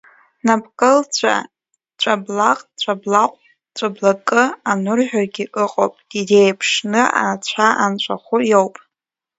Напкылҵәа 0.45 1.35
Цәаблаҟ 1.99 2.59
Цәаблаҟә, 2.79 3.37
Цәаблакы 3.77 4.43
анырҳәогьы 4.71 5.45
ыҟоуп 5.63 5.93
диеиԥшны 6.09 7.01
ацәа 7.29 7.67
анцәахәы 7.83 8.39
иоуп. 8.51 8.75